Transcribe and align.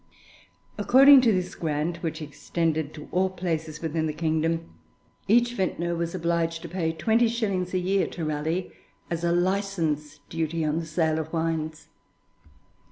According 0.79 1.21
to 1.21 1.31
this 1.31 1.53
grant, 1.53 1.97
which 2.01 2.23
extended 2.23 2.91
to 2.95 3.07
all 3.11 3.29
places 3.29 3.83
within 3.83 4.07
the 4.07 4.13
kingdom, 4.13 4.71
each 5.27 5.53
vintner 5.53 5.93
was 5.95 6.15
obliged 6.15 6.63
to 6.63 6.69
pay 6.69 6.91
twenty 6.91 7.27
shillings 7.27 7.71
a 7.75 7.77
year 7.77 8.07
to 8.07 8.25
Raleigh 8.25 8.71
as 9.11 9.23
a 9.23 9.31
license 9.31 10.17
duty 10.27 10.65
on 10.65 10.79
the 10.79 10.87
sale 10.87 11.19
of 11.19 11.31
wines. 11.31 11.89